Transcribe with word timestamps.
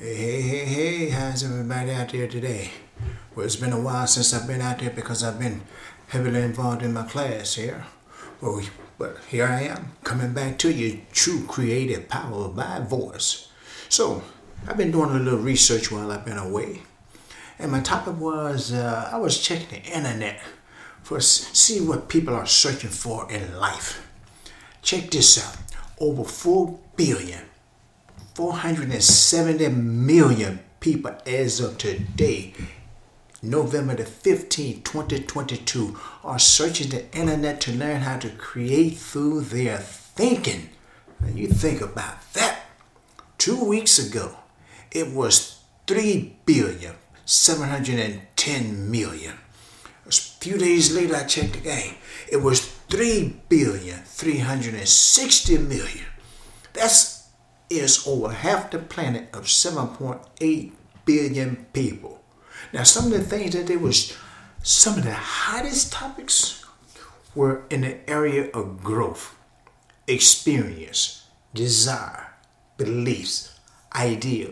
Hey, 0.00 0.14
hey, 0.14 0.42
hey, 0.42 0.64
hey, 0.64 1.08
how's 1.08 1.42
everybody 1.42 1.90
out 1.90 2.10
there 2.10 2.28
today? 2.28 2.70
Well, 3.34 3.44
it's 3.44 3.56
been 3.56 3.72
a 3.72 3.80
while 3.80 4.06
since 4.06 4.32
I've 4.32 4.46
been 4.46 4.60
out 4.60 4.78
there 4.78 4.90
because 4.90 5.24
I've 5.24 5.40
been 5.40 5.62
heavily 6.06 6.40
involved 6.40 6.84
in 6.84 6.92
my 6.92 7.02
class 7.02 7.54
here. 7.54 7.84
Well, 8.40 8.62
but 8.96 9.18
here 9.28 9.46
I 9.46 9.62
am, 9.62 9.96
coming 10.04 10.32
back 10.32 10.56
to 10.58 10.72
you, 10.72 11.00
true 11.10 11.44
creative 11.46 12.08
power 12.08 12.48
by 12.48 12.78
voice. 12.78 13.48
So, 13.88 14.22
I've 14.68 14.76
been 14.76 14.92
doing 14.92 15.10
a 15.10 15.18
little 15.18 15.40
research 15.40 15.90
while 15.90 16.12
I've 16.12 16.24
been 16.24 16.38
away. 16.38 16.82
And 17.58 17.72
my 17.72 17.80
topic 17.80 18.20
was 18.20 18.72
uh, 18.72 19.10
I 19.12 19.16
was 19.16 19.42
checking 19.42 19.82
the 19.82 19.88
internet 19.90 20.40
for 21.02 21.20
see 21.20 21.80
what 21.80 22.08
people 22.08 22.36
are 22.36 22.46
searching 22.46 22.90
for 22.90 23.28
in 23.32 23.58
life. 23.58 24.08
Check 24.80 25.10
this 25.10 25.44
out. 25.44 25.56
Over 25.98 26.22
4 26.22 26.78
billion 26.94 27.48
470 28.38 29.68
million 29.70 30.60
people 30.78 31.12
as 31.26 31.58
of 31.58 31.76
today, 31.76 32.54
November 33.42 33.96
the 33.96 34.04
15th, 34.04 34.84
2022, 34.84 35.98
are 36.22 36.38
searching 36.38 36.90
the 36.90 37.12
internet 37.12 37.60
to 37.60 37.72
learn 37.72 38.02
how 38.02 38.16
to 38.16 38.30
create 38.30 38.96
through 38.96 39.40
their 39.40 39.78
thinking. 39.78 40.68
Now 41.18 41.34
you 41.34 41.48
think 41.48 41.80
about 41.80 42.32
that. 42.34 42.60
Two 43.38 43.64
weeks 43.64 43.98
ago, 43.98 44.36
it 44.92 45.12
was 45.12 45.58
3 45.88 46.36
billion 46.46 46.94
710 47.24 48.88
million. 48.88 49.34
A 50.06 50.12
few 50.12 50.58
days 50.58 50.94
later, 50.94 51.16
I 51.16 51.24
checked 51.24 51.56
again. 51.56 51.96
It 52.30 52.36
was 52.36 52.60
3 52.88 53.40
billion 53.48 53.98
360 53.98 55.58
million. 55.58 56.06
That's 56.72 57.17
is 57.70 58.06
over 58.06 58.32
half 58.32 58.70
the 58.70 58.78
planet 58.78 59.28
of 59.32 59.44
7.8 59.44 60.72
billion 61.04 61.66
people. 61.72 62.22
Now, 62.72 62.82
some 62.82 63.06
of 63.06 63.12
the 63.12 63.24
things 63.24 63.54
that 63.54 63.66
they 63.66 63.76
was, 63.76 64.16
some 64.62 64.98
of 64.98 65.04
the 65.04 65.14
hottest 65.14 65.92
topics 65.92 66.64
were 67.34 67.62
in 67.70 67.82
the 67.82 68.10
area 68.10 68.50
of 68.52 68.82
growth, 68.82 69.36
experience, 70.06 71.26
desire, 71.54 72.34
beliefs, 72.76 73.58
idea, 73.94 74.50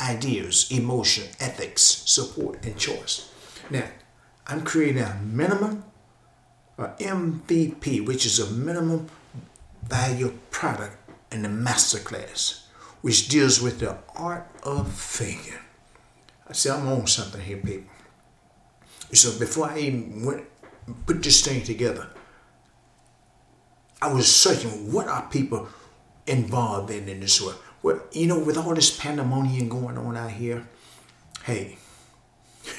ideas, 0.00 0.68
emotion, 0.70 1.28
ethics, 1.40 1.82
support, 1.82 2.64
and 2.64 2.76
choice. 2.76 3.30
Now, 3.70 3.84
I'm 4.46 4.62
creating 4.62 5.02
a 5.02 5.20
minimum, 5.22 5.84
or 6.76 6.94
MVP, 6.98 8.04
which 8.04 8.26
is 8.26 8.38
a 8.38 8.50
minimum 8.50 9.08
value 9.84 10.38
product 10.50 11.01
in 11.32 11.42
the 11.42 11.48
masterclass, 11.48 12.66
which 13.00 13.28
deals 13.28 13.60
with 13.60 13.80
the 13.80 13.96
art 14.14 14.48
of 14.62 14.92
thinking. 14.92 15.58
I 16.48 16.52
said, 16.52 16.72
I'm 16.72 16.88
on 16.88 17.06
something 17.06 17.40
here, 17.40 17.58
people. 17.58 17.90
So 19.12 19.38
before 19.38 19.70
I 19.70 19.78
even 19.78 20.24
went 20.24 20.44
put 21.06 21.22
this 21.22 21.44
thing 21.44 21.62
together, 21.62 22.08
I 24.00 24.12
was 24.12 24.34
searching 24.34 24.92
what 24.92 25.08
are 25.08 25.28
people 25.30 25.68
involved 26.26 26.90
in 26.90 27.08
in 27.08 27.20
this 27.20 27.40
world. 27.40 27.58
Well, 27.82 28.00
you 28.12 28.26
know, 28.26 28.38
with 28.38 28.56
all 28.56 28.74
this 28.74 28.96
pandemonium 28.96 29.68
going 29.68 29.98
on 29.98 30.16
out 30.16 30.30
here, 30.30 30.66
hey, 31.44 31.78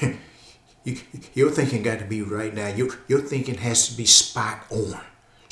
you, 0.84 0.98
your 1.34 1.50
thinking 1.50 1.82
got 1.82 1.98
to 1.98 2.04
be 2.04 2.22
right 2.22 2.54
now. 2.54 2.68
Your, 2.68 2.88
your 3.08 3.20
thinking 3.20 3.56
has 3.58 3.88
to 3.88 3.96
be 3.96 4.06
spot 4.06 4.64
on. 4.70 5.00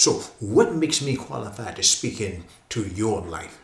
So, 0.03 0.14
what 0.41 0.75
makes 0.75 1.00
me 1.00 1.14
qualified 1.14 1.77
to 1.77 1.84
speak 1.84 2.20
into 2.20 2.89
your 2.89 3.20
life? 3.20 3.61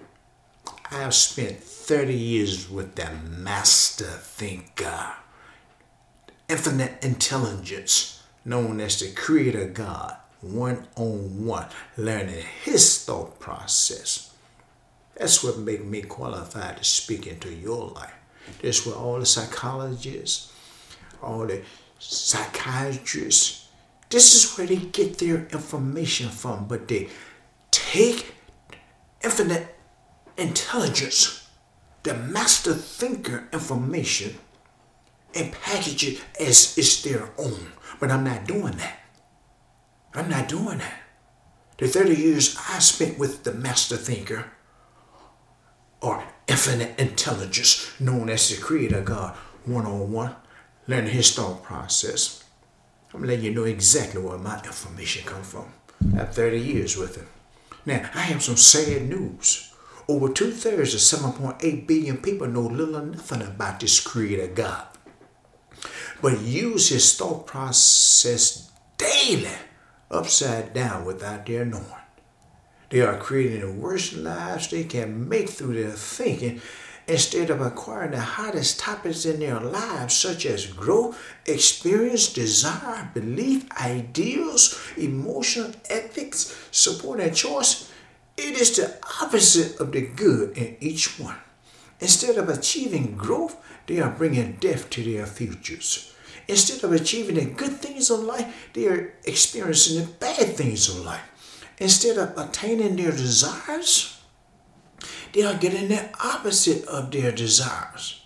I 0.89 1.01
have 1.01 1.15
spent 1.15 1.59
30 1.59 2.15
years 2.15 2.71
with 2.71 2.95
the 2.95 3.11
master 3.11 4.05
thinker, 4.05 5.15
infinite 6.49 7.05
intelligence, 7.05 8.23
known 8.45 8.79
as 8.79 9.01
the 9.01 9.11
creator 9.17 9.67
God, 9.67 10.15
one 10.41 10.87
on 10.95 11.45
one, 11.45 11.67
learning 11.97 12.45
his 12.63 13.05
thought 13.05 13.41
process. 13.41 14.33
That's 15.17 15.43
what 15.43 15.59
made 15.59 15.85
me 15.85 16.03
qualified 16.03 16.77
to 16.77 16.85
speak 16.85 17.27
into 17.27 17.53
your 17.53 17.89
life. 17.89 18.15
That's 18.63 18.87
where 18.87 18.95
all 18.95 19.19
the 19.19 19.27
psychologists, 19.27 20.53
all 21.21 21.49
the 21.49 21.63
psychiatrists, 21.99 23.68
this 24.11 24.35
is 24.35 24.57
where 24.57 24.67
they 24.67 24.77
get 24.77 25.19
their 25.19 25.47
information 25.47 26.29
from, 26.31 26.67
but 26.67 26.89
they 26.89 27.09
take 27.71 28.35
infinite 29.23 29.77
intelligence, 30.37 31.47
the 32.05 32.15
master 32.15 32.73
thinker 32.73 33.49
information, 33.53 34.39
and 35.35 35.53
package 35.53 36.05
it 36.05 36.25
as 36.41 36.77
it's 36.79 37.03
their 37.03 37.29
own. 37.37 37.73
But 38.01 38.11
I'm 38.11 38.25
not 38.25 38.47
doing 38.47 38.77
that. 38.77 39.01
I'm 40.15 40.31
not 40.31 40.49
doing 40.49 40.79
that. 40.79 41.01
The 41.77 41.87
30 41.87 42.15
years 42.15 42.57
I 42.69 42.79
spent 42.79 43.19
with 43.19 43.45
the 43.45 43.53
master 43.53 43.97
thinker, 43.97 44.47
or 46.01 46.25
infinite 46.47 46.99
intelligence, 46.99 47.93
known 48.01 48.31
as 48.31 48.49
the 48.49 48.61
creator 48.61 49.03
God, 49.03 49.37
one 49.65 49.85
on 49.85 50.11
one, 50.11 50.35
learning 50.87 51.13
his 51.13 51.35
thought 51.35 51.63
process 51.63 52.43
I'm 53.15 53.25
letting 53.25 53.45
you 53.45 53.55
know 53.55 53.65
exactly 53.65 54.21
where 54.21 54.39
my 54.39 54.63
information 54.63 55.25
come 55.25 55.43
from. 55.43 55.73
I 56.13 56.19
have 56.19 56.35
30 56.35 56.61
years 56.61 56.97
with 56.97 57.17
him. 57.17 57.27
Now, 57.87 58.09
I 58.15 58.21
have 58.21 58.43
some 58.43 58.57
sad 58.57 59.09
news. 59.09 59.73
Over 60.09 60.33
two 60.33 60.51
thirds 60.53 60.95
of 60.95 61.01
7.8 61.01 61.87
billion 61.87 62.19
people 62.19 62.47
know 62.47 62.63
little 62.63 62.97
or 62.97 63.07
nothing 63.07 63.43
about 63.43 63.81
this 63.81 64.01
creator 64.01 64.47
God, 64.47 64.87
but 66.23 66.41
use 66.41 66.89
his 66.89 67.17
thought 67.17 67.47
process 67.47 68.71
daily 68.97 69.51
upside 70.11 70.73
down 70.73 71.05
without 71.05 71.47
their 71.47 71.65
knowing. 71.65 71.85
They 72.91 73.03
are 73.03 73.19
creating 73.19 73.61
the 73.61 73.73
worst 73.73 74.15
lives 74.15 74.71
they 74.71 74.85
can 74.85 75.29
make 75.29 75.51
through 75.51 75.75
their 75.83 75.93
thinking 75.93 76.63
instead 77.09 77.49
of 77.49 77.63
acquiring 77.63 78.11
the 78.11 78.21
hottest 78.21 78.79
topics 78.79 79.25
in 79.25 79.41
their 79.41 79.59
lives, 79.59 80.15
such 80.15 80.45
as 80.45 80.67
growth, 80.67 81.19
experience, 81.47 82.33
desire, 82.33 83.11
belief, 83.15 83.67
ideals, 83.81 84.79
emotional 84.97 85.73
ethics, 85.89 86.55
support, 86.71 87.21
and 87.21 87.35
choice, 87.35 87.91
it 88.37 88.61
is 88.61 88.77
the 88.77 88.95
opposite 89.21 89.81
of 89.81 89.91
the 89.93 90.03
good 90.03 90.57
in 90.57 90.77
each 90.81 91.19
one. 91.19 91.39
Instead 91.99 92.37
of 92.37 92.49
achieving 92.49 93.17
growth, 93.17 93.57
they 93.87 93.99
are 94.01 94.11
bringing 94.11 94.53
death 94.61 94.89
to 94.91 95.03
their 95.03 95.27
futures. 95.27 96.15
Instead 96.47 96.85
of 96.85 96.93
achieving 96.93 97.35
the 97.35 97.45
good 97.47 97.73
things 97.73 98.11
of 98.11 98.21
life, 98.21 98.69
they 98.75 98.87
are 98.87 99.15
experiencing 99.25 100.01
the 100.01 100.07
bad 100.07 100.57
things 100.57 100.89
of 100.89 101.05
life. 101.05 101.21
Instead 101.79 102.19
of 102.19 102.37
attaining 102.37 102.97
their 102.97 103.13
desires, 103.13 104.18
they 105.39 105.45
are 105.45 105.55
getting 105.55 105.87
the 105.87 106.11
opposite 106.21 106.85
of 106.87 107.13
their 107.13 107.31
desires. 107.31 108.21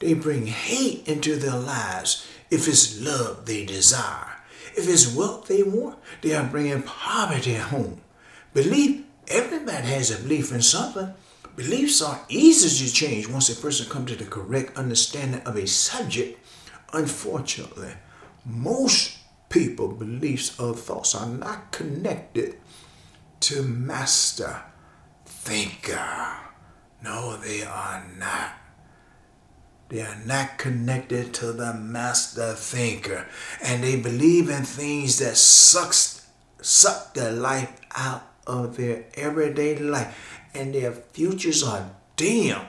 They 0.00 0.12
bring 0.12 0.48
hate 0.48 1.06
into 1.06 1.36
their 1.36 1.56
lives 1.56 2.26
if 2.50 2.66
it's 2.66 3.00
love 3.00 3.46
they 3.46 3.64
desire. 3.64 4.32
If 4.76 4.88
it's 4.88 5.14
wealth 5.14 5.46
they 5.46 5.62
want, 5.62 6.00
they 6.22 6.34
are 6.34 6.42
bringing 6.42 6.82
poverty 6.82 7.54
home. 7.54 8.00
Belief, 8.54 9.04
everybody 9.28 9.86
has 9.86 10.10
a 10.10 10.20
belief 10.20 10.50
in 10.50 10.62
something. 10.62 11.14
Beliefs 11.54 12.02
are 12.02 12.24
easy 12.28 12.84
to 12.84 12.92
change 12.92 13.28
once 13.28 13.48
a 13.48 13.62
person 13.62 13.88
comes 13.88 14.10
to 14.10 14.16
the 14.16 14.28
correct 14.28 14.76
understanding 14.76 15.42
of 15.42 15.54
a 15.54 15.68
subject. 15.68 16.44
Unfortunately, 16.92 17.92
most 18.44 19.16
people 19.48 19.86
beliefs 19.86 20.58
or 20.58 20.74
thoughts 20.74 21.14
are 21.14 21.28
not 21.28 21.70
connected 21.70 22.56
to 23.38 23.62
master 23.62 24.62
thinker. 25.46 25.96
Uh, 25.96 26.38
no, 27.04 27.36
they 27.36 27.62
are 27.62 28.04
not. 28.18 28.50
They 29.88 30.02
are 30.02 30.18
not 30.26 30.58
connected 30.58 31.32
to 31.34 31.52
the 31.52 31.72
master 31.72 32.52
thinker. 32.54 33.28
And 33.62 33.84
they 33.84 33.94
believe 33.94 34.50
in 34.50 34.64
things 34.64 35.20
that 35.20 35.36
sucks, 35.36 36.26
suck 36.60 37.14
their 37.14 37.30
life 37.30 37.80
out 37.94 38.24
of 38.44 38.76
their 38.76 39.04
everyday 39.14 39.78
life. 39.78 40.40
And 40.52 40.74
their 40.74 40.90
futures 40.90 41.62
are 41.62 41.90
dim. 42.16 42.62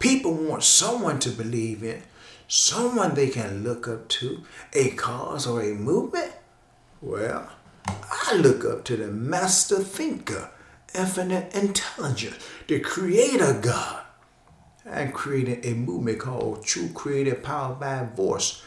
People 0.00 0.34
want 0.34 0.64
someone 0.64 1.20
to 1.20 1.30
believe 1.30 1.84
in, 1.84 2.02
someone 2.48 3.14
they 3.14 3.28
can 3.28 3.62
look 3.62 3.86
up 3.86 4.08
to, 4.08 4.42
a 4.72 4.90
cause 4.90 5.46
or 5.46 5.62
a 5.62 5.74
movement. 5.74 6.32
Well, 7.00 7.48
I 7.86 8.34
look 8.34 8.64
up 8.64 8.84
to 8.86 8.96
the 8.96 9.06
master 9.06 9.78
thinker 9.78 10.50
infinite 10.96 11.54
intelligence, 11.54 12.36
the 12.66 12.80
creator 12.80 13.58
God. 13.60 14.02
I 14.88 15.06
created 15.06 15.66
a 15.66 15.74
movement 15.74 16.20
called 16.20 16.64
True 16.64 16.88
Creative 16.88 17.42
Power 17.42 17.74
by 17.74 18.04
Voice. 18.04 18.62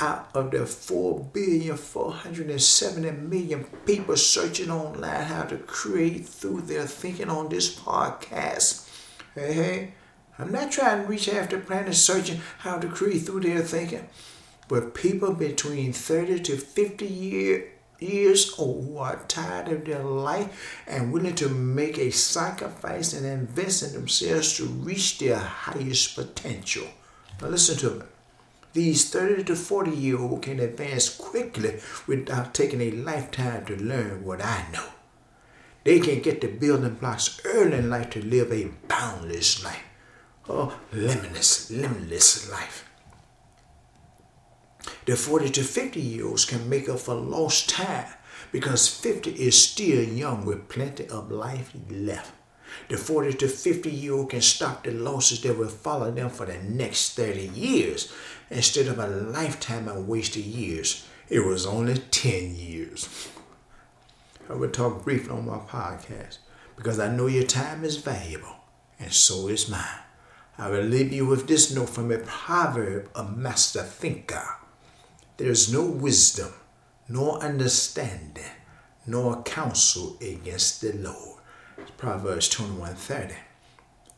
Out 0.00 0.30
of 0.34 0.50
the 0.50 0.64
4 0.64 1.20
billion 1.32 1.76
470 1.76 3.10
million 3.10 3.64
people 3.84 4.16
searching 4.16 4.70
online 4.70 5.24
how 5.24 5.42
to 5.44 5.58
create 5.58 6.26
through 6.26 6.62
their 6.62 6.86
thinking 6.86 7.28
on 7.28 7.50
this 7.50 7.78
podcast. 7.78 8.88
Hey, 9.34 9.52
hey, 9.52 9.94
I'm 10.38 10.50
not 10.50 10.72
trying 10.72 11.02
to 11.02 11.08
reach 11.08 11.28
after 11.28 11.58
planet 11.58 11.94
searching 11.94 12.40
how 12.58 12.78
to 12.78 12.88
create 12.88 13.20
through 13.20 13.40
their 13.40 13.60
thinking. 13.60 14.08
But 14.66 14.94
people 14.94 15.34
between 15.34 15.92
30 15.92 16.40
to 16.40 16.56
50 16.56 17.06
year, 17.06 17.71
years 18.02 18.52
old 18.58 18.84
who 18.84 18.98
are 18.98 19.24
tired 19.28 19.68
of 19.68 19.84
their 19.84 20.02
life 20.02 20.82
and 20.86 21.12
willing 21.12 21.34
to 21.36 21.48
make 21.48 21.98
a 21.98 22.10
sacrifice 22.10 23.12
and 23.12 23.24
invest 23.24 23.82
in 23.82 23.92
themselves 23.92 24.56
to 24.56 24.64
reach 24.64 25.18
their 25.18 25.38
highest 25.38 26.16
potential. 26.16 26.86
Now 27.40 27.48
listen 27.48 27.76
to 27.78 27.90
me. 27.90 28.06
These 28.72 29.10
30 29.10 29.44
to 29.44 29.56
40 29.56 29.90
year 29.90 30.18
old 30.18 30.42
can 30.42 30.58
advance 30.58 31.14
quickly 31.14 31.80
without 32.06 32.54
taking 32.54 32.80
a 32.80 32.90
lifetime 32.90 33.66
to 33.66 33.76
learn 33.76 34.24
what 34.24 34.42
I 34.42 34.64
know. 34.72 34.86
They 35.84 36.00
can 36.00 36.20
get 36.20 36.40
the 36.40 36.48
building 36.48 36.94
blocks 36.94 37.40
early 37.44 37.78
in 37.78 37.90
life 37.90 38.10
to 38.10 38.24
live 38.24 38.52
a 38.52 38.70
boundless 38.88 39.62
life, 39.64 39.82
a 40.48 40.70
limitless, 40.92 41.70
limitless 41.70 42.50
life. 42.50 42.88
The 45.04 45.16
40 45.16 45.50
to 45.50 45.64
50 45.64 46.00
year 46.00 46.26
olds 46.26 46.44
can 46.44 46.68
make 46.68 46.88
up 46.88 47.00
for 47.00 47.14
lost 47.14 47.68
time 47.68 48.06
because 48.52 48.88
50 48.88 49.30
is 49.30 49.60
still 49.60 50.02
young 50.02 50.44
with 50.44 50.68
plenty 50.68 51.08
of 51.08 51.30
life 51.30 51.72
left. 51.90 52.32
The 52.88 52.96
40 52.96 53.32
to 53.34 53.48
50 53.48 53.90
year 53.90 54.14
old 54.14 54.30
can 54.30 54.40
stop 54.40 54.84
the 54.84 54.92
losses 54.92 55.40
that 55.42 55.58
will 55.58 55.68
follow 55.68 56.10
them 56.10 56.30
for 56.30 56.46
the 56.46 56.58
next 56.58 57.16
30 57.16 57.48
years 57.48 58.12
instead 58.50 58.86
of 58.86 58.98
a 58.98 59.08
lifetime 59.08 59.88
of 59.88 60.06
wasted 60.06 60.44
years. 60.44 61.06
It 61.28 61.40
was 61.40 61.66
only 61.66 61.94
10 61.94 62.54
years. 62.54 63.28
I 64.48 64.54
will 64.54 64.70
talk 64.70 65.02
briefly 65.02 65.30
on 65.30 65.46
my 65.46 65.58
podcast 65.58 66.38
because 66.76 66.98
I 66.98 67.14
know 67.14 67.26
your 67.26 67.44
time 67.44 67.84
is 67.84 67.96
valuable 67.96 68.56
and 69.00 69.12
so 69.12 69.48
is 69.48 69.68
mine. 69.68 70.00
I 70.58 70.68
will 70.68 70.84
leave 70.84 71.12
you 71.12 71.26
with 71.26 71.48
this 71.48 71.74
note 71.74 71.88
from 71.88 72.12
a 72.12 72.18
proverb 72.18 73.08
of 73.14 73.36
master 73.36 73.82
thinker. 73.82 74.61
There 75.38 75.50
is 75.50 75.72
no 75.72 75.82
wisdom, 75.84 76.52
nor 77.08 77.38
understanding, 77.38 78.44
nor 79.06 79.42
counsel 79.42 80.18
against 80.20 80.80
the 80.80 80.92
Lord. 80.92 81.40
Proverbs 81.96 82.48
21:30. 82.48 83.36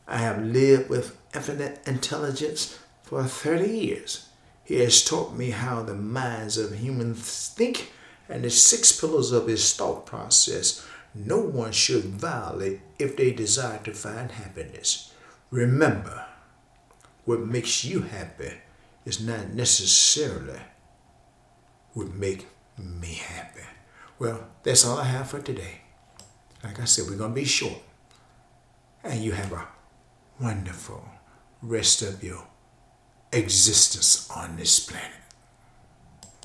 I 0.07 0.17
have 0.17 0.43
lived 0.43 0.89
with 0.89 1.17
infinite 1.33 1.81
intelligence 1.87 2.77
for 3.03 3.23
30 3.23 3.67
years. 3.67 4.27
He 4.63 4.79
has 4.79 5.03
taught 5.03 5.35
me 5.35 5.51
how 5.51 5.83
the 5.83 5.95
minds 5.95 6.57
of 6.57 6.73
humans 6.73 7.53
think 7.55 7.93
and 8.27 8.43
the 8.43 8.49
six 8.49 8.91
pillars 8.91 9.31
of 9.31 9.47
his 9.47 9.73
thought 9.73 10.05
process 10.05 10.83
no 11.13 11.37
one 11.37 11.71
should 11.71 12.03
violate 12.03 12.81
if 12.99 13.15
they 13.15 13.31
desire 13.31 13.79
to 13.83 13.93
find 13.93 14.31
happiness. 14.31 15.13
Remember, 15.49 16.25
what 17.23 17.39
makes 17.39 17.85
you 17.85 18.01
happy 18.01 18.51
is 19.05 19.25
not 19.25 19.51
necessarily 19.51 20.59
what 21.95 22.13
make 22.13 22.45
me 22.77 23.13
happy. 23.13 23.61
Well, 24.19 24.47
that's 24.63 24.85
all 24.85 24.99
I 24.99 25.05
have 25.05 25.29
for 25.29 25.39
today. 25.41 25.81
Like 26.63 26.79
I 26.79 26.85
said, 26.85 27.05
we're 27.09 27.17
going 27.17 27.31
to 27.31 27.35
be 27.35 27.45
short. 27.45 27.81
And 29.03 29.23
you 29.23 29.31
have 29.31 29.51
a 29.51 29.67
wonderful 30.39 31.03
rest 31.61 32.01
of 32.01 32.23
your 32.23 32.47
existence 33.31 34.29
on 34.29 34.57
this 34.57 34.79
planet. 34.79 35.24